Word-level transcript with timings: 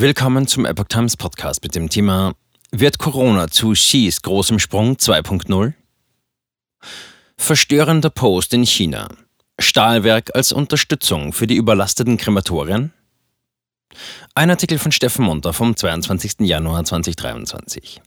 Willkommen 0.00 0.46
zum 0.46 0.64
Epoch 0.64 0.84
Times 0.84 1.16
Podcast 1.16 1.60
mit 1.64 1.74
dem 1.74 1.88
Thema 1.88 2.36
Wird 2.70 2.98
Corona 2.98 3.48
zu 3.48 3.72
Xis 3.72 4.22
großem 4.22 4.60
Sprung 4.60 4.94
2.0? 4.94 5.72
Verstörender 7.36 8.08
Post 8.08 8.54
in 8.54 8.64
China. 8.64 9.08
Stahlwerk 9.58 10.36
als 10.36 10.52
Unterstützung 10.52 11.32
für 11.32 11.48
die 11.48 11.56
überlasteten 11.56 12.16
Krematorien? 12.16 12.92
Ein 14.36 14.50
Artikel 14.50 14.78
von 14.78 14.92
Steffen 14.92 15.24
Munter 15.24 15.52
vom 15.52 15.74
22. 15.74 16.42
Januar 16.42 16.84
2023. 16.84 18.00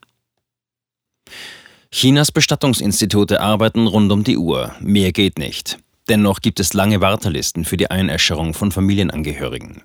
Chinas 1.92 2.32
Bestattungsinstitute 2.32 3.42
arbeiten 3.42 3.86
rund 3.86 4.10
um 4.14 4.24
die 4.24 4.38
Uhr. 4.38 4.74
Mehr 4.80 5.12
geht 5.12 5.38
nicht. 5.38 5.78
Dennoch 6.12 6.42
gibt 6.42 6.60
es 6.60 6.74
lange 6.74 7.00
Wartelisten 7.00 7.64
für 7.64 7.78
die 7.78 7.90
Einäscherung 7.90 8.54
von 8.54 8.74
Familienangehörigen. 8.74 9.84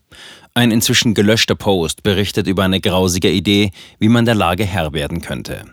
Ein 0.54 0.72
inzwischen 0.72 1.14
gelöschter 1.14 1.54
Post 1.54 2.02
berichtet 2.02 2.48
über 2.48 2.64
eine 2.64 2.80
grausige 2.80 3.30
Idee, 3.30 3.70
wie 4.00 4.08
man 4.08 4.24
der 4.24 4.34
Lage 4.34 4.64
Herr 4.64 4.92
werden 4.92 5.20
könnte. 5.20 5.66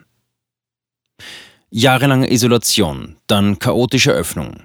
Jahrelange 1.70 2.30
Isolation, 2.30 3.16
dann 3.26 3.58
chaotische 3.58 4.12
Öffnung. 4.12 4.62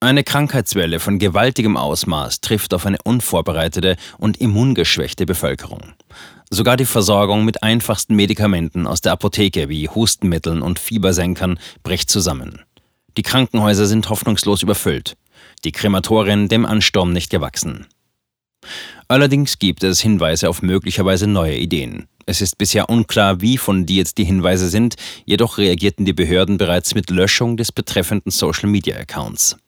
Eine 0.00 0.24
Krankheitswelle 0.24 1.00
von 1.00 1.18
gewaltigem 1.18 1.76
Ausmaß 1.76 2.40
trifft 2.40 2.72
auf 2.72 2.86
eine 2.86 2.96
unvorbereitete 3.04 3.96
und 4.16 4.40
immungeschwächte 4.40 5.26
Bevölkerung. 5.26 5.92
Sogar 6.48 6.78
die 6.78 6.86
Versorgung 6.86 7.44
mit 7.44 7.62
einfachsten 7.62 8.16
Medikamenten 8.16 8.86
aus 8.86 9.02
der 9.02 9.12
Apotheke 9.12 9.68
wie 9.68 9.86
Hustenmitteln 9.86 10.62
und 10.62 10.78
Fiebersenkern 10.78 11.58
bricht 11.82 12.08
zusammen. 12.08 12.62
Die 13.20 13.22
Krankenhäuser 13.22 13.84
sind 13.84 14.08
hoffnungslos 14.08 14.62
überfüllt, 14.62 15.14
die 15.64 15.72
Krematorien 15.72 16.48
dem 16.48 16.64
Ansturm 16.64 17.12
nicht 17.12 17.28
gewachsen. 17.28 17.86
Allerdings 19.08 19.58
gibt 19.58 19.84
es 19.84 20.00
Hinweise 20.00 20.48
auf 20.48 20.62
möglicherweise 20.62 21.26
neue 21.26 21.58
Ideen. 21.58 22.08
Es 22.24 22.40
ist 22.40 22.56
bisher 22.56 22.88
unklar, 22.88 23.42
wie 23.42 23.58
fundiert 23.58 24.16
die 24.16 24.24
Hinweise 24.24 24.70
sind, 24.70 24.94
jedoch 25.26 25.58
reagierten 25.58 26.06
die 26.06 26.14
Behörden 26.14 26.56
bereits 26.56 26.94
mit 26.94 27.10
Löschung 27.10 27.58
des 27.58 27.72
betreffenden 27.72 28.32
Social-Media-Accounts. 28.32 29.58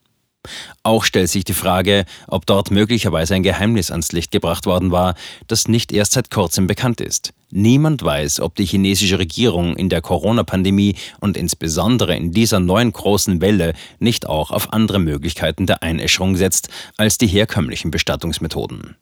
Auch 0.82 1.04
stellt 1.04 1.28
sich 1.28 1.44
die 1.44 1.52
Frage, 1.52 2.06
ob 2.28 2.46
dort 2.46 2.70
möglicherweise 2.70 3.34
ein 3.34 3.42
Geheimnis 3.42 3.90
ans 3.90 4.12
Licht 4.12 4.30
gebracht 4.30 4.64
worden 4.64 4.92
war, 4.92 5.14
das 5.46 5.68
nicht 5.68 5.92
erst 5.92 6.12
seit 6.12 6.30
kurzem 6.30 6.66
bekannt 6.66 7.02
ist. 7.02 7.34
Niemand 7.54 8.02
weiß, 8.02 8.40
ob 8.40 8.54
die 8.54 8.64
chinesische 8.64 9.18
Regierung 9.18 9.76
in 9.76 9.90
der 9.90 10.00
Corona-Pandemie 10.00 10.96
und 11.20 11.36
insbesondere 11.36 12.16
in 12.16 12.32
dieser 12.32 12.60
neuen 12.60 12.92
großen 12.92 13.42
Welle 13.42 13.74
nicht 13.98 14.26
auch 14.26 14.50
auf 14.50 14.72
andere 14.72 14.98
Möglichkeiten 14.98 15.66
der 15.66 15.82
Einäscherung 15.82 16.34
setzt 16.34 16.70
als 16.96 17.18
die 17.18 17.26
herkömmlichen 17.26 17.90
Bestattungsmethoden. 17.90 18.96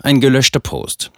Ein 0.00 0.20
gelöschter 0.20 0.60
Post. 0.60 1.12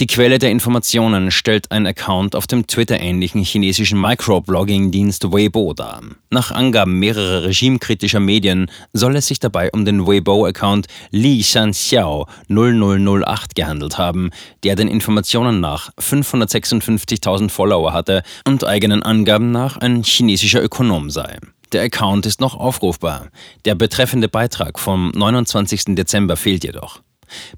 Die 0.00 0.06
Quelle 0.06 0.38
der 0.38 0.50
Informationen 0.50 1.30
stellt 1.30 1.70
ein 1.70 1.86
Account 1.86 2.34
auf 2.34 2.46
dem 2.46 2.66
Twitter-ähnlichen 2.66 3.44
chinesischen 3.44 4.00
Microblogging-Dienst 4.00 5.30
Weibo 5.30 5.74
dar. 5.74 6.00
Nach 6.30 6.50
Angaben 6.52 6.98
mehrerer 6.98 7.42
regimekritischer 7.42 8.18
Medien 8.18 8.70
soll 8.94 9.14
es 9.16 9.26
sich 9.26 9.40
dabei 9.40 9.70
um 9.72 9.84
den 9.84 10.06
Weibo-Account 10.06 10.86
Li 11.10 11.42
Shanxiao 11.44 12.26
0008 12.48 13.54
gehandelt 13.54 13.98
haben, 13.98 14.30
der 14.64 14.74
den 14.74 14.88
Informationen 14.88 15.60
nach 15.60 15.92
556.000 15.98 17.50
Follower 17.50 17.92
hatte 17.92 18.22
und 18.46 18.64
eigenen 18.64 19.02
Angaben 19.02 19.50
nach 19.50 19.76
ein 19.76 20.02
chinesischer 20.02 20.64
Ökonom 20.64 21.10
sei. 21.10 21.36
Der 21.72 21.82
Account 21.82 22.24
ist 22.24 22.40
noch 22.40 22.54
aufrufbar. 22.54 23.28
Der 23.66 23.74
betreffende 23.74 24.30
Beitrag 24.30 24.78
vom 24.78 25.10
29. 25.10 25.94
Dezember 25.94 26.38
fehlt 26.38 26.64
jedoch. 26.64 27.02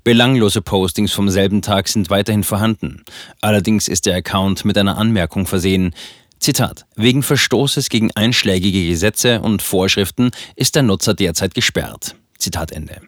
Belanglose 0.05 0.63
Postings 0.63 1.13
vom 1.13 1.29
selben 1.29 1.63
Tag 1.63 1.89
sind 1.89 2.11
weiterhin 2.11 2.45
vorhanden. 2.45 3.03
Allerdings 3.41 3.89
ist 3.89 4.07
der 4.07 4.17
Account 4.17 4.65
mit 4.65 4.79
einer 4.79 4.99
Anmerkung 4.99 5.47
versehen. 5.47 5.95
Zitat: 6.39 6.87
Wegen 6.97 7.23
Verstoßes 7.23 7.89
gegen 7.89 8.11
einschlägige 8.13 8.87
Gesetze 8.87 9.41
und 9.41 9.63
Vorschriften 9.63 10.31
ist 10.57 10.75
der 10.75 10.83
Nutzer 10.83 11.15
derzeit 11.15 11.55
gesperrt. 11.55 12.17
Zitat 12.39 12.73
Ende. 12.73 13.01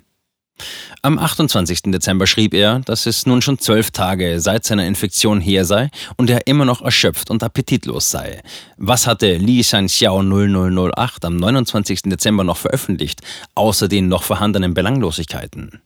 Am 1.02 1.18
28. 1.18 1.82
Dezember 1.86 2.26
schrieb 2.26 2.54
er, 2.54 2.78
dass 2.78 3.06
es 3.06 3.26
nun 3.26 3.42
schon 3.42 3.58
zwölf 3.58 3.90
Tage 3.90 4.40
seit 4.40 4.64
seiner 4.64 4.86
Infektion 4.86 5.40
her 5.40 5.64
sei 5.64 5.90
und 6.16 6.30
er 6.30 6.46
immer 6.46 6.64
noch 6.64 6.80
erschöpft 6.80 7.30
und 7.30 7.42
appetitlos 7.42 8.10
sei. 8.10 8.40
Was 8.78 9.06
hatte 9.06 9.34
Li 9.34 9.62
Shanxiao 9.62 10.22
0008 10.22 11.24
am 11.24 11.36
29. 11.36 12.02
Dezember 12.04 12.44
noch 12.44 12.56
veröffentlicht, 12.56 13.20
außer 13.54 13.88
den 13.88 14.08
noch 14.08 14.22
vorhandenen 14.22 14.72
Belanglosigkeiten? 14.74 15.82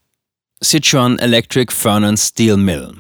Sichuan 0.61 1.21
Electric 1.21 1.73
Furnace 1.73 2.31
Steel 2.31 2.57
Mill. 2.57 2.93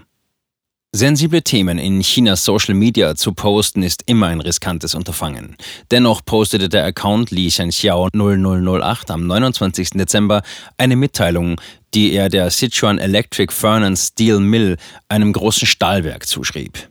Sensible 0.92 1.42
Themen 1.42 1.76
in 1.76 2.02
Chinas 2.02 2.44
Social 2.44 2.72
Media 2.72 3.16
zu 3.16 3.32
posten 3.32 3.82
ist 3.82 4.04
immer 4.06 4.28
ein 4.28 4.40
riskantes 4.40 4.94
Unterfangen. 4.94 5.56
Dennoch 5.90 6.24
postete 6.24 6.68
der 6.68 6.84
Account 6.84 7.32
Li 7.32 7.50
Shenxiao 7.50 8.10
0008 8.14 9.10
am 9.10 9.26
29. 9.26 9.90
Dezember 9.94 10.42
eine 10.76 10.94
Mitteilung, 10.94 11.60
die 11.94 12.12
er 12.12 12.28
der 12.28 12.48
Sichuan 12.50 12.98
Electric 12.98 13.52
Furnace 13.52 14.06
Steel 14.12 14.38
Mill, 14.38 14.76
einem 15.08 15.32
großen 15.32 15.66
Stahlwerk, 15.66 16.28
zuschrieb. 16.28 16.88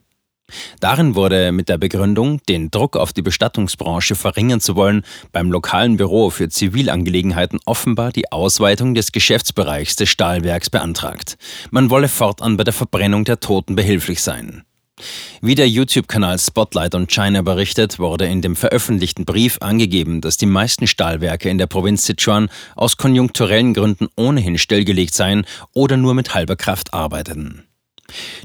Darin 0.80 1.16
wurde 1.16 1.52
mit 1.52 1.70
der 1.70 1.78
Begründung, 1.78 2.42
den 2.48 2.72
Druck 2.72 2.96
auf 2.96 3.14
die 3.14 3.22
Bestattungsbranche 3.22 4.16
verringern 4.16 4.62
zu 4.62 4.76
wollen, 4.76 5.04
beim 5.32 5.52
lokalen 5.52 5.98
Büro 5.98 6.30
für 6.30 6.50
Zivilangelegenheiten 6.50 7.60
offenbar 7.66 8.12
die 8.12 8.32
Ausweitung 8.32 8.94
des 8.94 9.12
Geschäftsbereichs 9.12 9.96
des 9.96 10.10
Stahlwerks 10.10 10.70
beantragt. 10.70 11.38
Man 11.72 11.90
wolle 11.90 12.08
fortan 12.08 12.58
bei 12.58 12.64
der 12.64 12.74
Verbrennung 12.74 13.26
der 13.26 13.40
Toten 13.40 13.76
behilflich 13.76 14.22
sein. 14.22 14.64
Wie 15.42 15.54
der 15.54 15.70
YouTube-Kanal 15.70 16.40
Spotlight 16.40 16.96
on 16.96 17.08
China 17.08 17.44
berichtet, 17.44 18.00
wurde 18.00 18.26
in 18.26 18.42
dem 18.42 18.56
veröffentlichten 18.56 19.26
Brief 19.26 19.58
angegeben, 19.62 20.22
dass 20.22 20.38
die 20.38 20.48
meisten 20.48 20.88
Stahlwerke 20.88 21.50
in 21.50 21.60
der 21.60 21.68
Provinz 21.68 22.06
Sichuan 22.06 22.50
aus 22.76 22.98
konjunkturellen 22.98 23.76
Gründen 23.76 24.08
ohnehin 24.16 24.58
stillgelegt 24.58 25.14
seien 25.14 25.46
oder 25.74 25.98
nur 25.98 26.16
mit 26.16 26.34
halber 26.34 26.56
Kraft 26.56 26.96
arbeiteten. 26.96 27.67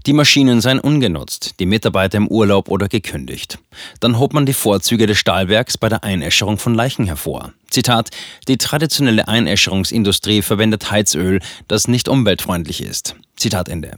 Die 0.06 0.12
Maschinen 0.12 0.60
seien 0.60 0.80
ungenutzt, 0.80 1.60
die 1.60 1.66
Mitarbeiter 1.66 2.18
im 2.18 2.28
Urlaub 2.28 2.68
oder 2.68 2.88
gekündigt. 2.88 3.58
Dann 4.00 4.18
hob 4.18 4.32
man 4.34 4.46
die 4.46 4.52
Vorzüge 4.52 5.06
des 5.06 5.18
Stahlwerks 5.18 5.78
bei 5.78 5.88
der 5.88 6.04
Einäscherung 6.04 6.58
von 6.58 6.74
Leichen 6.74 7.06
hervor. 7.06 7.52
Zitat: 7.70 8.10
Die 8.48 8.58
traditionelle 8.58 9.28
Einäscherungsindustrie 9.28 10.42
verwendet 10.42 10.90
Heizöl, 10.90 11.40
das 11.68 11.88
nicht 11.88 12.08
umweltfreundlich 12.08 12.82
ist. 12.82 13.14
Zitat 13.36 13.68
Ende. 13.68 13.96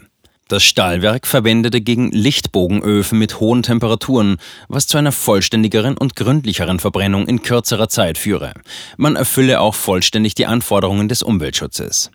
Das 0.48 0.62
Stahlwerk 0.62 1.26
verwendete 1.26 1.80
gegen 1.80 2.10
Lichtbogenöfen 2.12 3.18
mit 3.18 3.40
hohen 3.40 3.62
Temperaturen, 3.62 4.36
was 4.68 4.86
zu 4.86 4.98
einer 4.98 5.10
vollständigeren 5.10 5.96
und 5.96 6.16
gründlicheren 6.16 6.80
Verbrennung 6.80 7.26
in 7.26 7.40
kürzerer 7.40 7.88
Zeit 7.88 8.18
führe. 8.18 8.52
Man 8.98 9.16
erfülle 9.16 9.60
auch 9.60 9.74
vollständig 9.74 10.34
die 10.34 10.44
Anforderungen 10.44 11.08
des 11.08 11.22
Umweltschutzes. 11.22 12.10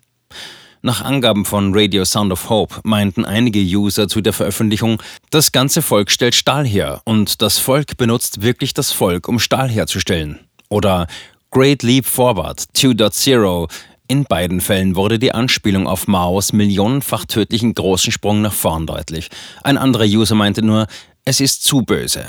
Nach 0.82 1.02
Angaben 1.02 1.44
von 1.44 1.72
Radio 1.74 2.06
Sound 2.06 2.32
of 2.32 2.48
Hope 2.48 2.80
meinten 2.84 3.26
einige 3.26 3.60
User 3.60 4.08
zu 4.08 4.22
der 4.22 4.32
Veröffentlichung, 4.32 5.02
das 5.28 5.52
ganze 5.52 5.82
Volk 5.82 6.10
stellt 6.10 6.34
Stahl 6.34 6.66
her 6.66 7.02
und 7.04 7.42
das 7.42 7.58
Volk 7.58 7.98
benutzt 7.98 8.40
wirklich 8.40 8.72
das 8.72 8.90
Volk, 8.90 9.28
um 9.28 9.38
Stahl 9.38 9.68
herzustellen. 9.68 10.38
Oder 10.70 11.06
Great 11.50 11.82
Leap 11.82 12.06
Forward 12.06 12.60
2.0. 12.74 13.70
In 14.08 14.24
beiden 14.24 14.62
Fällen 14.62 14.96
wurde 14.96 15.18
die 15.18 15.32
Anspielung 15.32 15.86
auf 15.86 16.08
Maos 16.08 16.54
millionenfach 16.54 17.26
tödlichen 17.26 17.74
großen 17.74 18.10
Sprung 18.10 18.40
nach 18.40 18.54
vorn 18.54 18.86
deutlich. 18.86 19.28
Ein 19.62 19.76
anderer 19.76 20.06
User 20.06 20.34
meinte 20.34 20.62
nur, 20.62 20.86
es 21.26 21.40
ist 21.40 21.62
zu 21.62 21.82
böse. 21.82 22.24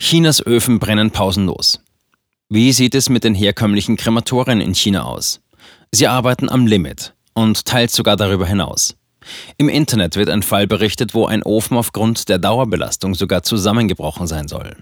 Chinas 0.00 0.44
Öfen 0.44 0.80
brennen 0.80 1.12
pausenlos. 1.12 1.80
Wie 2.48 2.72
sieht 2.72 2.96
es 2.96 3.08
mit 3.08 3.22
den 3.22 3.36
herkömmlichen 3.36 3.96
Krematorien 3.96 4.60
in 4.60 4.74
China 4.74 5.04
aus? 5.04 5.40
Sie 5.94 6.08
arbeiten 6.08 6.48
am 6.48 6.66
Limit 6.66 7.14
und 7.34 7.66
teils 7.66 7.94
sogar 7.94 8.16
darüber 8.16 8.46
hinaus. 8.46 8.96
Im 9.58 9.68
Internet 9.68 10.16
wird 10.16 10.30
ein 10.30 10.42
Fall 10.42 10.66
berichtet, 10.66 11.14
wo 11.14 11.26
ein 11.26 11.42
Ofen 11.42 11.76
aufgrund 11.76 12.30
der 12.30 12.38
Dauerbelastung 12.38 13.14
sogar 13.14 13.42
zusammengebrochen 13.42 14.26
sein 14.26 14.48
soll. 14.48 14.76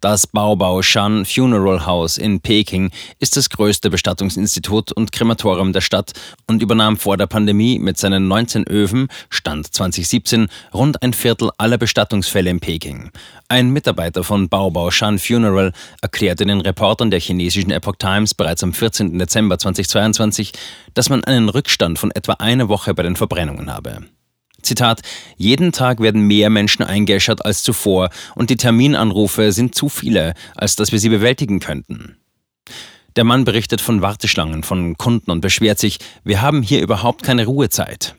Das 0.00 0.26
Baobao 0.26 0.82
Shan 0.82 1.24
Funeral 1.24 1.86
House 1.86 2.18
in 2.18 2.40
Peking 2.40 2.90
ist 3.18 3.36
das 3.36 3.48
größte 3.48 3.88
Bestattungsinstitut 3.88 4.92
und 4.92 5.10
Krematorium 5.10 5.72
der 5.72 5.80
Stadt 5.80 6.12
und 6.46 6.62
übernahm 6.62 6.98
vor 6.98 7.16
der 7.16 7.26
Pandemie 7.26 7.78
mit 7.78 7.96
seinen 7.96 8.28
19 8.28 8.66
Öfen, 8.66 9.08
Stand 9.30 9.72
2017, 9.72 10.48
rund 10.74 11.02
ein 11.02 11.14
Viertel 11.14 11.50
aller 11.56 11.78
Bestattungsfälle 11.78 12.50
in 12.50 12.60
Peking. 12.60 13.10
Ein 13.48 13.70
Mitarbeiter 13.70 14.22
von 14.22 14.48
Baobao 14.48 14.90
Shan 14.90 15.18
Funeral 15.18 15.72
erklärte 16.02 16.44
den 16.44 16.60
Reportern 16.60 17.10
der 17.10 17.20
chinesischen 17.20 17.70
Epoch 17.70 17.96
Times 17.96 18.34
bereits 18.34 18.62
am 18.62 18.74
14. 18.74 19.18
Dezember 19.18 19.58
2022, 19.58 20.52
dass 20.92 21.08
man 21.08 21.24
einen 21.24 21.48
Rückstand 21.48 21.98
von 21.98 22.10
etwa 22.10 22.34
einer 22.34 22.68
Woche 22.68 22.92
bei 22.92 23.02
den 23.02 23.16
Verbrennungen 23.16 23.72
habe. 23.72 24.02
Zitat, 24.66 25.00
jeden 25.36 25.72
Tag 25.72 26.00
werden 26.00 26.22
mehr 26.22 26.50
Menschen 26.50 26.82
eingeschert 26.82 27.44
als 27.44 27.62
zuvor 27.62 28.10
und 28.34 28.50
die 28.50 28.56
Terminanrufe 28.56 29.52
sind 29.52 29.74
zu 29.74 29.88
viele, 29.88 30.34
als 30.54 30.76
dass 30.76 30.92
wir 30.92 30.98
sie 30.98 31.08
bewältigen 31.08 31.60
könnten. 31.60 32.16
Der 33.16 33.24
Mann 33.24 33.44
berichtet 33.44 33.80
von 33.80 34.02
Warteschlangen 34.02 34.62
von 34.62 34.98
Kunden 34.98 35.30
und 35.30 35.40
beschwert 35.40 35.78
sich, 35.78 35.98
wir 36.22 36.42
haben 36.42 36.62
hier 36.62 36.82
überhaupt 36.82 37.22
keine 37.22 37.46
Ruhezeit. 37.46 38.14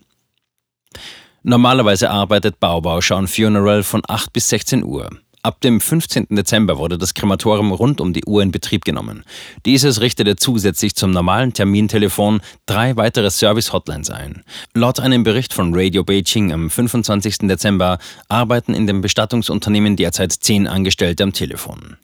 Normalerweise 1.44 2.10
arbeitet 2.10 2.60
Baubau 2.60 3.00
Sean 3.00 3.28
Funeral 3.28 3.84
von 3.84 4.02
8 4.08 4.34
bis 4.34 4.50
16 4.50 4.84
Uhr. 4.84 5.10
Ab 5.48 5.62
dem 5.62 5.80
15. 5.80 6.28
Dezember 6.32 6.78
wurde 6.78 6.98
das 6.98 7.14
Krematorium 7.14 7.72
rund 7.72 8.02
um 8.02 8.12
die 8.12 8.26
Uhr 8.26 8.44
in 8.44 8.52
Betrieb 8.52 8.84
genommen. 8.84 9.24
Dieses 9.66 10.02
richtete 10.02 10.36
zusätzlich 10.36 10.94
zum 10.94 11.12
normalen 11.12 11.54
Termintelefon 11.54 12.42
drei 12.66 12.98
weitere 12.98 13.32
Service-Hotlines 13.32 14.10
ein. 14.10 14.44
Laut 14.74 15.00
einem 15.00 15.24
Bericht 15.24 15.54
von 15.54 15.72
Radio 15.74 16.04
Beijing 16.04 16.52
am 16.52 16.70
25. 16.70 17.48
Dezember 17.48 17.98
arbeiten 18.28 18.74
in 18.74 18.88
dem 18.88 19.00
Bestattungsunternehmen 19.00 19.96
derzeit 19.96 20.34
zehn 20.34 20.68
Angestellte 20.68 21.24
am 21.24 21.32
Telefon. 21.32 21.96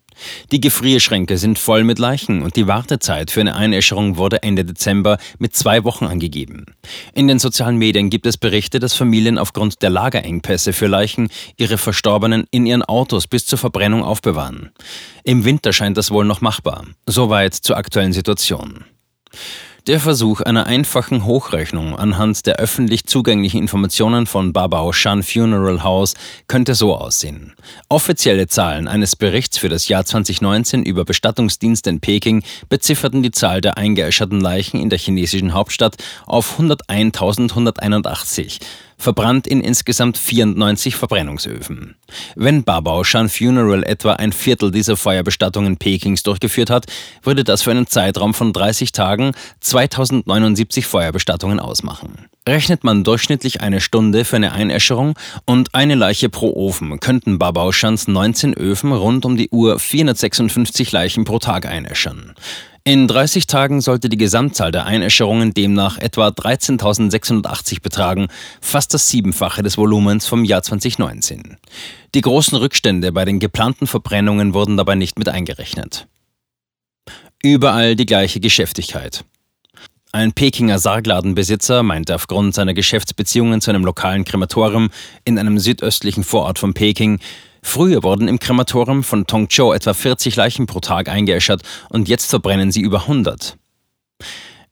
Die 0.52 0.60
Gefrierschränke 0.60 1.38
sind 1.38 1.60
voll 1.60 1.84
mit 1.84 2.00
Leichen 2.00 2.42
und 2.42 2.56
die 2.56 2.68
Wartezeit 2.68 3.32
für 3.32 3.42
eine 3.42 3.56
Einäscherung 3.56 4.18
wurde 4.18 4.44
Ende 4.44 4.66
Dezember 4.66 5.18
mit 5.40 5.56
zwei 5.56 5.84
Wochen 5.84 6.06
angegeben. 6.06 6.66
In 7.14 7.28
den 7.28 7.40
sozialen 7.40 7.78
Medien 7.78 8.10
gibt 8.10 8.26
es 8.26 8.38
Berichte, 8.38 8.80
dass 8.80 8.94
Familien 8.94 9.38
aufgrund 9.38 9.82
der 9.82 9.90
Lagerengpässe 9.90 10.74
für 10.74 10.88
Leichen 10.88 11.30
ihre 11.58 11.78
Verstorbenen 11.78 12.46
in 12.52 12.66
ihren 12.66 12.84
Autos 12.84 13.28
bis 13.28 13.46
zur 13.46 13.58
Verbrennung 13.58 14.04
aufbewahren. 14.04 14.72
Im 15.24 15.46
Winter 15.46 15.74
scheint 15.74 15.98
das 15.98 16.12
wohl 16.12 16.26
noch 16.26 16.42
machbar. 16.42 16.86
Soweit 17.06 17.54
zur 17.54 17.78
aktuellen 17.78 18.14
Situation. 18.14 18.86
Der 19.86 20.00
Versuch 20.00 20.40
einer 20.40 20.66
einfachen 20.66 21.26
Hochrechnung 21.26 22.00
anhand 22.00 22.46
der 22.46 22.56
öffentlich 22.56 23.06
zugänglichen 23.06 23.60
Informationen 23.60 24.28
von 24.28 24.54
Babao 24.54 24.94
Shan 24.94 25.24
Funeral 25.24 25.84
House 25.84 26.14
könnte 26.48 26.74
so 26.74 26.96
aussehen. 26.96 27.54
Offizielle 27.90 28.48
Zahlen 28.48 28.88
eines 28.88 29.18
Berichts 29.18 29.58
für 29.58 29.68
das 29.68 29.90
Jahr 29.90 30.06
2019 30.06 30.84
über 30.84 31.04
Bestattungsdienste 31.04 31.90
in 31.90 32.00
Peking 32.00 32.46
bezifferten 32.70 33.24
die 33.24 33.32
Zahl 33.32 33.60
der 33.60 33.78
eingeäscherten 33.78 34.40
Leichen 34.40 34.80
in 34.80 34.90
der 34.90 35.00
chinesischen 35.00 35.54
Hauptstadt 35.54 35.98
auf 36.28 36.62
101.181 36.62 38.62
verbrannt 38.98 39.48
in 39.48 39.62
insgesamt 39.62 40.18
94 40.18 40.96
Verbrennungsöfen. 40.96 41.96
Wenn 42.36 42.64
Babaoshan 42.64 43.30
Funeral 43.30 43.84
etwa 43.84 44.14
ein 44.14 44.32
Viertel 44.32 44.72
dieser 44.72 44.98
Feuerbestattungen 44.98 45.78
Pekings 45.78 46.24
durchgeführt 46.24 46.70
hat, 46.70 46.86
würde 47.24 47.44
das 47.44 47.62
für 47.62 47.72
einen 47.72 47.88
Zeitraum 47.88 48.34
von 48.34 48.54
30 48.54 48.92
Tagen 48.92 49.32
2079 49.60 50.86
Feuerbestattungen 50.86 51.60
ausmachen. 51.60 52.28
Rechnet 52.48 52.84
man 52.84 53.06
durchschnittlich 53.06 53.62
eine 53.62 53.80
Stunde 53.80 54.26
für 54.26 54.36
eine 54.36 54.52
Einäscherung 54.52 55.18
und 55.46 55.74
eine 55.74 55.96
Leiche 55.96 56.28
pro 56.30 56.54
Ofen, 56.54 57.00
könnten 57.00 57.40
Babauschans 57.40 58.08
19 58.10 58.54
Öfen 58.54 58.92
rund 58.92 59.24
um 59.26 59.38
die 59.38 59.50
Uhr 59.50 59.80
456 59.80 60.92
Leichen 60.92 61.24
pro 61.24 61.40
Tag 61.40 61.66
einäschern. 61.66 62.34
In 62.86 63.08
30 63.08 63.48
Tagen 63.48 63.80
sollte 63.80 64.10
die 64.10 64.18
Gesamtzahl 64.18 64.74
der 64.74 64.86
Einäscherungen 64.86 65.54
demnach 65.54 65.98
etwa 65.98 66.28
13.680 66.28 67.82
betragen, 67.82 68.28
fast 68.60 68.94
das 68.94 69.08
Siebenfache 69.08 69.64
des 69.64 69.78
Volumens 69.78 70.28
vom 70.28 70.44
Jahr 70.44 70.64
2019. 70.64 71.56
Die 72.14 72.20
großen 72.20 72.58
Rückstände 72.58 73.14
bei 73.14 73.24
den 73.24 73.40
geplanten 73.40 73.88
Verbrennungen 73.88 74.54
wurden 74.54 74.76
dabei 74.76 74.96
nicht 74.96 75.18
mit 75.18 75.30
eingerechnet. 75.30 76.08
Überall 77.42 77.96
die 77.96 78.06
gleiche 78.06 78.42
Geschäftigkeit. 78.42 79.24
Ein 80.12 80.34
Pekinger 80.34 80.78
Sargladenbesitzer 80.78 81.84
meinte 81.84 82.14
aufgrund 82.14 82.54
seiner 82.54 82.74
Geschäftsbeziehungen 82.74 83.62
zu 83.62 83.72
einem 83.72 83.86
lokalen 83.86 84.26
Krematorium 84.26 84.90
in 85.24 85.40
einem 85.40 85.58
südöstlichen 85.58 86.26
Vorort 86.26 86.60
von 86.60 86.74
Peking, 86.74 87.22
Früher 87.64 88.04
wurden 88.04 88.28
im 88.28 88.40
Krematorium 88.40 89.04
von 89.04 89.26
Tongzhou 89.26 89.74
etwa 89.74 89.94
40 89.94 90.36
Leichen 90.36 90.68
pro 90.68 90.80
Tag 90.80 91.10
eingeäschert 91.10 91.64
und 91.90 92.08
jetzt 92.08 92.30
verbrennen 92.30 92.72
sie 92.72 92.82
über 92.82 93.02
100. 93.02 93.58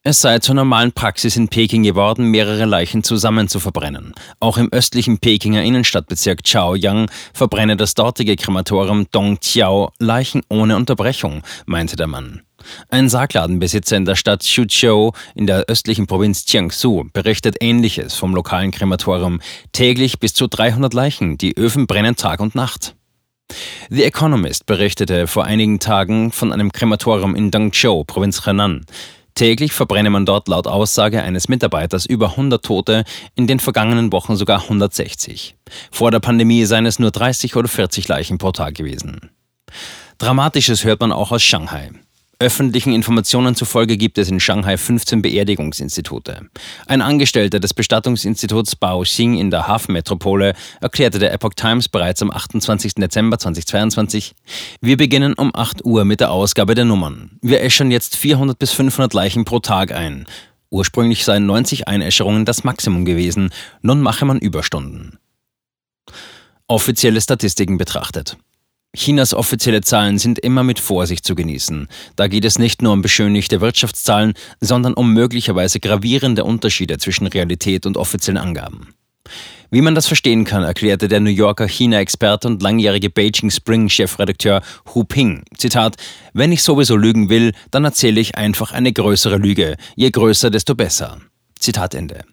Es 0.04 0.20
sei 0.20 0.40
zur 0.40 0.56
normalen 0.56 0.92
Praxis 0.92 1.38
in 1.38 1.48
Peking 1.48 1.84
geworden, 1.84 2.26
mehrere 2.32 2.66
Leichen 2.66 3.04
zusammen 3.04 3.48
zu 3.48 3.60
verbrennen. 3.60 4.14
Auch 4.40 4.58
im 4.58 4.72
östlichen 4.72 5.20
Pekinger 5.20 5.64
Innenstadtbezirk 5.64 6.44
Chaoyang 6.44 7.10
verbrenne 7.34 7.78
das 7.78 7.94
dortige 7.94 8.36
Krematorium 8.36 9.08
Dongqiao 9.12 9.92
Leichen 10.00 10.42
ohne 10.50 10.76
Unterbrechung, 10.76 11.44
meinte 11.68 11.96
der 11.96 12.08
Mann. 12.08 12.42
Ein 12.90 13.10
Sargladenbesitzer 13.10 13.98
in 13.98 14.06
der 14.06 14.16
Stadt 14.16 14.44
Xuzhou 14.44 15.12
in 15.36 15.48
der 15.48 15.66
östlichen 15.68 16.08
Provinz 16.08 16.46
Jiangsu 16.48 17.06
berichtet 17.14 17.58
Ähnliches 17.60 18.16
vom 18.16 18.36
lokalen 18.36 18.72
Krematorium. 18.72 19.42
Täglich 19.72 20.20
bis 20.20 20.34
zu 20.34 20.48
300 20.48 20.94
Leichen, 20.94 21.38
die 21.38 21.58
Öfen 21.58 21.88
brennen 21.88 22.16
Tag 22.16 22.40
und 22.40 22.56
Nacht. 22.56 22.96
The 23.90 24.04
Economist 24.04 24.66
berichtete 24.66 25.28
vor 25.28 25.46
einigen 25.46 25.80
Tagen 25.80 26.32
von 26.32 26.54
einem 26.54 26.72
Krematorium 26.72 27.36
in 27.36 27.52
Dongzhou, 27.52 28.04
Provinz 28.04 28.46
Henan. 28.46 28.86
Täglich 29.36 29.72
verbrenne 29.72 30.10
man 30.10 30.26
dort 30.26 30.48
laut 30.48 30.68
Aussage 30.68 31.24
eines 31.24 31.48
Mitarbeiters 31.48 32.06
über 32.06 32.32
100 32.32 32.64
Tote, 32.64 33.04
in 33.36 33.48
den 33.48 33.60
vergangenen 33.60 34.12
Wochen 34.12 34.36
sogar 34.36 34.64
160. 34.64 35.56
Vor 35.90 36.12
der 36.12 36.20
Pandemie 36.20 36.66
seien 36.66 36.86
es 36.86 37.00
nur 37.00 37.12
30 37.12 37.56
oder 37.56 37.68
40 37.68 38.08
Leichen 38.08 38.38
pro 38.38 38.52
Tag 38.52 38.76
gewesen. 38.76 39.32
Dramatisches 40.18 40.84
hört 40.84 41.00
man 41.00 41.12
auch 41.12 41.32
aus 41.32 41.44
Shanghai. 41.44 41.92
Öffentlichen 42.42 42.92
Informationen 42.92 43.54
zufolge 43.54 43.98
gibt 43.98 44.18
es 44.18 44.28
in 44.28 44.40
Shanghai 44.40 44.76
15 44.76 45.22
Beerdigungsinstitute. 45.22 46.48
Ein 46.88 47.04
Angestellter 47.04 47.60
des 47.60 47.76
Bestattungsinstituts 47.76 48.76
Baoxing 48.76 49.38
in 49.38 49.52
der 49.52 49.68
Hafenmetropole 49.68 50.56
erklärte 50.82 51.20
der 51.20 51.34
Epoch 51.34 51.54
Times 51.56 51.88
bereits 51.88 52.20
am 52.24 52.32
28. 52.32 52.96
Dezember 52.96 53.38
2022, 53.38 54.34
wir 54.82 54.98
beginnen 54.98 55.36
um 55.36 55.52
8 55.54 55.86
Uhr 55.86 56.04
mit 56.04 56.20
der 56.20 56.32
Ausgabe 56.32 56.74
der 56.74 56.86
Nummern. 56.86 57.38
Wir 57.44 57.62
äschern 57.62 57.92
jetzt 57.92 58.16
400 58.16 58.58
bis 58.58 58.72
500 58.72 59.14
Leichen 59.14 59.46
pro 59.46 59.60
Tag 59.60 59.92
ein. 59.92 60.26
Ursprünglich 60.72 61.24
seien 61.24 61.46
90 61.46 61.88
Einäscherungen 61.88 62.46
das 62.46 62.64
Maximum 62.64 63.06
gewesen, 63.06 63.52
nun 63.84 64.02
mache 64.02 64.26
man 64.26 64.40
Überstunden. 64.40 65.20
Offizielle 66.66 67.22
Statistiken 67.22 67.78
betrachtet. 67.78 68.36
Chinas 68.94 69.34
offizielle 69.34 69.82
Zahlen 69.82 70.18
sind 70.18 70.38
immer 70.40 70.64
mit 70.64 70.78
Vorsicht 70.78 71.26
zu 71.26 71.34
genießen. 71.34 71.88
Da 72.18 72.28
geht 72.28 72.44
es 72.44 72.60
nicht 72.60 72.82
nur 72.82 72.92
um 72.92 73.02
beschönigte 73.02 73.62
Wirtschaftszahlen, 73.62 74.34
sondern 74.60 74.94
um 74.94 75.14
möglicherweise 75.14 75.80
gravierende 75.80 76.44
Unterschiede 76.44 76.98
zwischen 76.98 77.28
Realität 77.28 77.86
und 77.86 77.96
offiziellen 77.96 78.38
Angaben. 78.38 78.94
Wie 79.70 79.82
man 79.82 79.96
das 79.96 80.08
verstehen 80.08 80.44
kann, 80.44 80.64
erklärte 80.64 81.08
der 81.08 81.22
New 81.22 81.30
Yorker 81.30 81.66
China-Experte 81.66 82.50
und 82.50 82.62
langjährige 82.62 83.10
Beijing 83.10 83.50
Spring-Chefredakteur 83.50 84.62
Hu 84.94 85.06
Ping, 85.06 85.44
Zitat, 85.56 85.96
wenn 86.34 86.52
ich 86.52 86.62
sowieso 86.62 86.98
lügen 86.98 87.30
will, 87.30 87.54
dann 87.72 87.86
erzähle 87.86 88.20
ich 88.20 88.36
einfach 88.36 88.74
eine 88.74 88.92
größere 88.92 89.38
Lüge. 89.38 89.78
Je 89.96 90.10
größer, 90.10 90.50
desto 90.50 90.76
besser. 90.76 91.22
Zitat 91.58 91.96
Ende. 91.96 92.26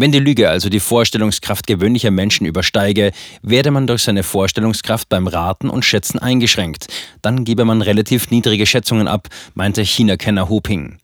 Wenn 0.00 0.12
die 0.12 0.18
Lüge 0.18 0.48
also 0.48 0.70
die 0.70 0.80
Vorstellungskraft 0.80 1.66
gewöhnlicher 1.66 2.10
Menschen 2.10 2.46
übersteige, 2.46 3.12
werde 3.42 3.70
man 3.70 3.86
durch 3.86 4.02
seine 4.02 4.22
Vorstellungskraft 4.22 5.10
beim 5.10 5.26
Raten 5.26 5.68
und 5.68 5.84
Schätzen 5.84 6.18
eingeschränkt. 6.18 6.86
Dann 7.20 7.44
gebe 7.44 7.66
man 7.66 7.82
relativ 7.82 8.30
niedrige 8.30 8.64
Schätzungen 8.64 9.08
ab, 9.08 9.28
meinte 9.52 9.82
China-Kenner 9.84 10.48
Hu 10.48 10.62
Ping. 10.62 10.96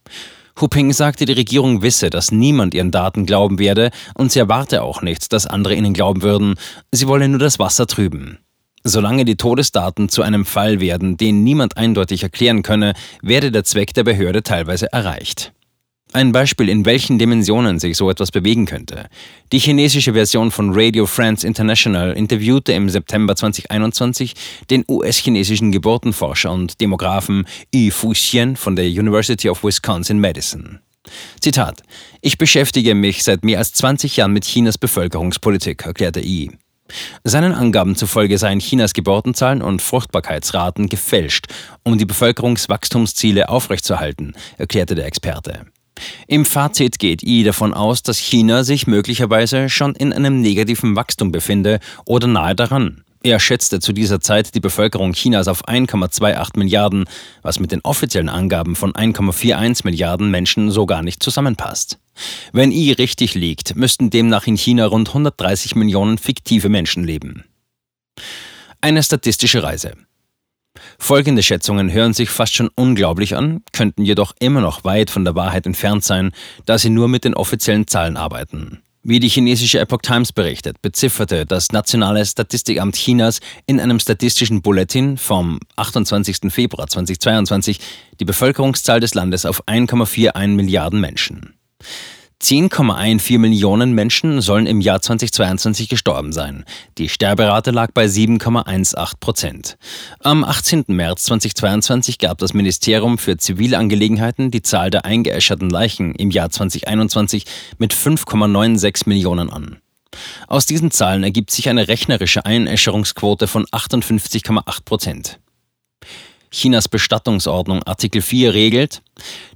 Hu 0.58 0.68
Ping 0.68 0.94
sagte, 0.94 1.26
die 1.26 1.34
Regierung 1.34 1.82
wisse, 1.82 2.08
dass 2.08 2.32
niemand 2.32 2.72
ihren 2.72 2.90
Daten 2.90 3.26
glauben 3.26 3.58
werde 3.58 3.90
und 4.14 4.32
sie 4.32 4.38
erwarte 4.38 4.82
auch 4.82 5.02
nicht, 5.02 5.30
dass 5.30 5.46
andere 5.46 5.74
ihnen 5.74 5.92
glauben 5.92 6.22
würden. 6.22 6.54
Sie 6.90 7.06
wolle 7.06 7.28
nur 7.28 7.38
das 7.38 7.58
Wasser 7.58 7.86
trüben. 7.86 8.38
Solange 8.82 9.26
die 9.26 9.36
Todesdaten 9.36 10.08
zu 10.08 10.22
einem 10.22 10.46
Fall 10.46 10.80
werden, 10.80 11.18
den 11.18 11.44
niemand 11.44 11.76
eindeutig 11.76 12.22
erklären 12.22 12.62
könne, 12.62 12.94
werde 13.20 13.52
der 13.52 13.64
Zweck 13.64 13.92
der 13.92 14.04
Behörde 14.04 14.42
teilweise 14.42 14.90
erreicht. 14.90 15.52
Ein 16.12 16.32
Beispiel, 16.32 16.68
in 16.68 16.86
welchen 16.86 17.18
Dimensionen 17.18 17.78
sich 17.78 17.96
so 17.96 18.08
etwas 18.08 18.30
bewegen 18.30 18.64
könnte. 18.64 19.08
Die 19.52 19.58
chinesische 19.58 20.14
Version 20.14 20.50
von 20.50 20.70
Radio 20.72 21.04
France 21.04 21.46
International 21.46 22.12
interviewte 22.12 22.72
im 22.72 22.88
September 22.88 23.34
2021 23.34 24.34
den 24.70 24.84
US-chinesischen 24.88 25.72
Geburtenforscher 25.72 26.52
und 26.52 26.80
Demografen 26.80 27.44
Yi 27.74 27.90
Fuxian 27.90 28.56
von 28.56 28.76
der 28.76 28.86
University 28.86 29.50
of 29.50 29.64
Wisconsin-Madison. 29.64 30.78
Zitat: 31.40 31.82
Ich 32.20 32.38
beschäftige 32.38 32.94
mich 32.94 33.24
seit 33.24 33.44
mehr 33.44 33.58
als 33.58 33.72
20 33.72 34.16
Jahren 34.16 34.32
mit 34.32 34.44
Chinas 34.44 34.78
Bevölkerungspolitik, 34.78 35.84
erklärte 35.84 36.20
Yi. 36.20 36.50
Seinen 37.24 37.52
Angaben 37.52 37.96
zufolge 37.96 38.38
seien 38.38 38.60
Chinas 38.60 38.92
Geburtenzahlen 38.92 39.60
und 39.60 39.82
Fruchtbarkeitsraten 39.82 40.88
gefälscht, 40.88 41.46
um 41.82 41.98
die 41.98 42.06
Bevölkerungswachstumsziele 42.06 43.48
aufrechtzuerhalten, 43.48 44.34
erklärte 44.56 44.94
der 44.94 45.06
Experte. 45.06 45.66
Im 46.26 46.44
Fazit 46.44 46.98
geht 46.98 47.22
I 47.22 47.44
davon 47.44 47.74
aus, 47.74 48.02
dass 48.02 48.18
China 48.18 48.64
sich 48.64 48.86
möglicherweise 48.86 49.68
schon 49.68 49.94
in 49.94 50.12
einem 50.12 50.40
negativen 50.40 50.96
Wachstum 50.96 51.32
befinde 51.32 51.80
oder 52.04 52.26
nahe 52.26 52.54
daran. 52.54 53.02
Er 53.22 53.40
schätzte 53.40 53.80
zu 53.80 53.92
dieser 53.92 54.20
Zeit 54.20 54.54
die 54.54 54.60
Bevölkerung 54.60 55.12
Chinas 55.12 55.48
auf 55.48 55.66
1,28 55.66 56.58
Milliarden, 56.58 57.06
was 57.42 57.58
mit 57.58 57.72
den 57.72 57.80
offiziellen 57.80 58.28
Angaben 58.28 58.76
von 58.76 58.92
1,41 58.92 59.80
Milliarden 59.84 60.30
Menschen 60.30 60.70
so 60.70 60.86
gar 60.86 61.02
nicht 61.02 61.22
zusammenpasst. 61.22 61.98
Wenn 62.52 62.70
I 62.70 62.92
richtig 62.92 63.34
liegt, 63.34 63.74
müssten 63.74 64.10
demnach 64.10 64.46
in 64.46 64.56
China 64.56 64.86
rund 64.86 65.08
130 65.08 65.74
Millionen 65.74 66.18
fiktive 66.18 66.68
Menschen 66.68 67.02
leben. 67.02 67.44
Eine 68.80 69.02
statistische 69.02 69.62
Reise. 69.62 69.94
Folgende 70.98 71.42
Schätzungen 71.42 71.92
hören 71.92 72.12
sich 72.12 72.30
fast 72.30 72.54
schon 72.54 72.70
unglaublich 72.74 73.36
an, 73.36 73.62
könnten 73.72 74.04
jedoch 74.04 74.34
immer 74.40 74.60
noch 74.60 74.84
weit 74.84 75.10
von 75.10 75.24
der 75.24 75.34
Wahrheit 75.34 75.66
entfernt 75.66 76.04
sein, 76.04 76.32
da 76.64 76.78
sie 76.78 76.90
nur 76.90 77.08
mit 77.08 77.24
den 77.24 77.34
offiziellen 77.34 77.86
Zahlen 77.86 78.16
arbeiten. 78.16 78.82
Wie 79.08 79.20
die 79.20 79.28
chinesische 79.28 79.78
Epoch 79.78 80.02
Times 80.02 80.32
berichtet, 80.32 80.82
bezifferte 80.82 81.46
das 81.46 81.70
Nationale 81.70 82.26
Statistikamt 82.26 82.96
Chinas 82.96 83.38
in 83.64 83.78
einem 83.78 84.00
statistischen 84.00 84.62
Bulletin 84.62 85.16
vom 85.16 85.60
28. 85.76 86.52
Februar 86.52 86.88
2022 86.88 87.78
die 88.18 88.24
Bevölkerungszahl 88.24 88.98
des 88.98 89.14
Landes 89.14 89.46
auf 89.46 89.62
1,41 89.68 90.48
Milliarden 90.48 91.00
Menschen. 91.00 91.54
10,14 92.42 93.38
Millionen 93.38 93.92
Menschen 93.92 94.40
sollen 94.42 94.66
im 94.66 94.80
Jahr 94.80 95.00
2022 95.00 95.88
gestorben 95.88 96.32
sein. 96.32 96.64
Die 96.98 97.08
Sterberate 97.08 97.70
lag 97.70 97.92
bei 97.92 98.04
7,18 98.04 99.14
Prozent. 99.20 99.78
Am 100.20 100.44
18. 100.44 100.84
März 100.88 101.24
2022 101.24 102.18
gab 102.18 102.38
das 102.38 102.52
Ministerium 102.52 103.16
für 103.16 103.38
Zivilangelegenheiten 103.38 104.50
die 104.50 104.62
Zahl 104.62 104.90
der 104.90 105.06
eingeäscherten 105.06 105.70
Leichen 105.70 106.14
im 106.14 106.30
Jahr 106.30 106.50
2021 106.50 107.46
mit 107.78 107.94
5,96 107.94 109.08
Millionen 109.08 109.50
an. 109.50 109.78
Aus 110.46 110.66
diesen 110.66 110.90
Zahlen 110.90 111.22
ergibt 111.24 111.50
sich 111.50 111.68
eine 111.68 111.88
rechnerische 111.88 112.44
Einäscherungsquote 112.44 113.46
von 113.46 113.66
58,8 113.66 114.84
Prozent. 114.84 115.40
Chinas 116.56 116.88
Bestattungsordnung 116.88 117.82
Artikel 117.82 118.22
4 118.22 118.54
regelt, 118.54 119.02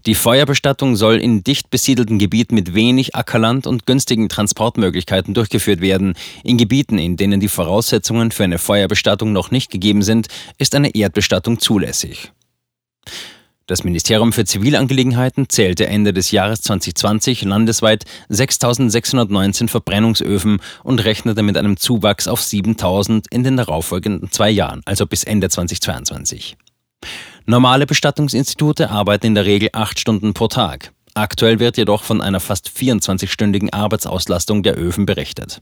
die 0.04 0.14
Feuerbestattung 0.14 0.96
soll 0.96 1.16
in 1.16 1.42
dicht 1.42 1.70
besiedelten 1.70 2.18
Gebieten 2.18 2.54
mit 2.54 2.74
wenig 2.74 3.16
Ackerland 3.16 3.66
und 3.66 3.86
günstigen 3.86 4.28
Transportmöglichkeiten 4.28 5.32
durchgeführt 5.32 5.80
werden. 5.80 6.14
In 6.44 6.58
Gebieten, 6.58 6.98
in 6.98 7.16
denen 7.16 7.40
die 7.40 7.48
Voraussetzungen 7.48 8.32
für 8.32 8.44
eine 8.44 8.58
Feuerbestattung 8.58 9.32
noch 9.32 9.50
nicht 9.50 9.70
gegeben 9.70 10.02
sind, 10.02 10.28
ist 10.58 10.74
eine 10.74 10.94
Erdbestattung 10.94 11.58
zulässig. 11.58 12.32
Das 13.66 13.82
Ministerium 13.82 14.34
für 14.34 14.44
Zivilangelegenheiten 14.44 15.48
zählte 15.48 15.86
Ende 15.86 16.12
des 16.12 16.32
Jahres 16.32 16.60
2020 16.62 17.44
landesweit 17.44 18.04
6.619 18.28 19.68
Verbrennungsöfen 19.68 20.60
und 20.82 21.02
rechnete 21.02 21.42
mit 21.42 21.56
einem 21.56 21.78
Zuwachs 21.78 22.28
auf 22.28 22.40
7.000 22.40 23.26
in 23.30 23.42
den 23.42 23.56
darauffolgenden 23.56 24.30
zwei 24.30 24.50
Jahren, 24.50 24.82
also 24.84 25.06
bis 25.06 25.24
Ende 25.24 25.48
2022. 25.48 26.56
Normale 27.50 27.84
Bestattungsinstitute 27.84 28.90
arbeiten 28.90 29.26
in 29.26 29.34
der 29.34 29.44
Regel 29.44 29.70
acht 29.72 29.98
Stunden 29.98 30.34
pro 30.34 30.46
Tag. 30.46 30.92
Aktuell 31.14 31.58
wird 31.58 31.76
jedoch 31.78 32.04
von 32.04 32.20
einer 32.22 32.38
fast 32.38 32.68
24-stündigen 32.68 33.72
Arbeitsauslastung 33.72 34.62
der 34.62 34.78
Öfen 34.78 35.04
berichtet. 35.04 35.60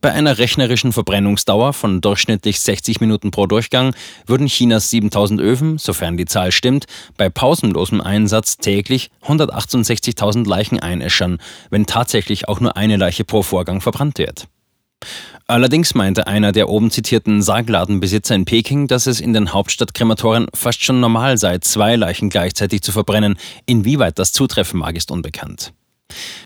Bei 0.00 0.10
einer 0.12 0.38
rechnerischen 0.38 0.92
Verbrennungsdauer 0.92 1.72
von 1.72 2.00
durchschnittlich 2.00 2.58
60 2.58 3.00
Minuten 3.00 3.30
pro 3.30 3.46
Durchgang 3.46 3.94
würden 4.26 4.48
Chinas 4.48 4.90
7000 4.90 5.40
Öfen, 5.40 5.78
sofern 5.78 6.16
die 6.16 6.24
Zahl 6.24 6.50
stimmt, 6.50 6.86
bei 7.16 7.28
pausenlosem 7.28 8.00
Einsatz 8.00 8.56
täglich 8.56 9.12
168.000 9.24 10.48
Leichen 10.48 10.80
einäschern, 10.80 11.38
wenn 11.70 11.86
tatsächlich 11.86 12.48
auch 12.48 12.58
nur 12.58 12.76
eine 12.76 12.96
Leiche 12.96 13.22
pro 13.22 13.42
Vorgang 13.42 13.80
verbrannt 13.80 14.18
wird. 14.18 14.48
Allerdings 15.50 15.94
meinte 15.94 16.26
einer 16.26 16.52
der 16.52 16.68
oben 16.68 16.90
zitierten 16.90 17.40
Sargladenbesitzer 17.40 18.34
in 18.34 18.44
Peking, 18.44 18.86
dass 18.86 19.06
es 19.06 19.18
in 19.18 19.32
den 19.32 19.54
Hauptstadtkrematorien 19.54 20.48
fast 20.54 20.84
schon 20.84 21.00
normal 21.00 21.38
sei, 21.38 21.58
zwei 21.58 21.96
Leichen 21.96 22.28
gleichzeitig 22.28 22.82
zu 22.82 22.92
verbrennen. 22.92 23.38
Inwieweit 23.64 24.18
das 24.18 24.32
zutreffen 24.32 24.78
mag, 24.78 24.94
ist 24.94 25.10
unbekannt. 25.10 25.72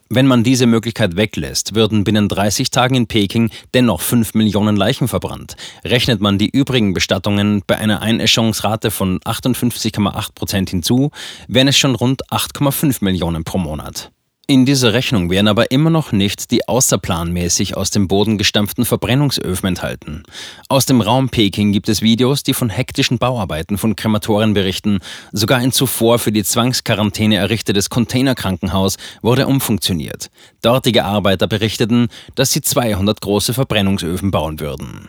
Wenn 0.09 0.29
man 0.29 0.45
diese 0.45 0.67
Möglichkeit 0.67 1.17
weglässt, 1.17 1.75
würden 1.75 2.05
binnen 2.05 2.29
30 2.29 2.71
Tagen 2.71 2.95
in 2.95 3.07
Peking 3.09 3.51
dennoch 3.75 4.01
5 4.01 4.35
Millionen 4.35 4.77
Leichen 4.77 5.09
verbrannt. 5.09 5.57
Rechnet 5.85 6.21
man 6.21 6.39
die 6.39 6.51
übrigen 6.51 6.95
Bestattungen 6.95 7.63
bei 7.67 7.79
einer 7.79 8.03
Einäscherungsrate 8.03 8.93
von 8.93 9.19
58,8 9.21 10.35
Prozent 10.35 10.71
hinzu, 10.71 11.11
wären 11.49 11.69
es 11.69 11.77
schon 11.77 11.97
rund 11.97 12.25
8,5 12.31 13.03
Millionen 13.03 13.43
pro 13.43 13.59
Monat. 13.59 14.13
In 14.49 14.67
dieser 14.67 14.93
Rechnung 14.93 15.31
werden 15.31 15.47
aber 15.47 15.71
immer 15.71 15.89
noch 15.89 16.11
nicht 16.11 16.51
die 16.51 16.67
außerplanmäßig 16.69 17.77
aus 17.77 17.91
dem 17.91 18.09
Boden 18.09 18.39
gestampften 18.39 18.85
Verbrennungsöfen 18.85 19.69
enthalten. 19.69 20.25
Aus 20.69 20.85
dem 20.85 21.01
Raum 21.01 21.29
Peking 21.29 21.71
gibt 21.71 21.89
es 21.89 22.03
Videos, 22.03 22.43
die 22.43 22.53
von 22.53 22.69
hektischen 22.69 23.19
Bauarbeiten 23.19 23.79
von 23.79 23.95
Krematoren 23.95 24.53
berichten. 24.53 24.99
Sogar 25.31 25.61
ein 25.61 25.71
zuvor 25.71 26.19
für 26.19 26.33
die 26.33 26.43
Zwangsquarantäne 26.43 27.37
errichtetes 27.37 27.89
Containerkrankenhaus 27.89 28.97
wurde 29.23 29.47
umfunktioniert. 29.47 30.29
Dortige 30.61 31.05
Arbeiter 31.05 31.47
berichteten, 31.47 32.09
dass 32.35 32.51
sie 32.51 32.63
200 32.63 33.21
große 33.21 33.55
Verbrennungsöfen 33.55 34.33
bauen 34.33 34.59
würden. 34.59 35.09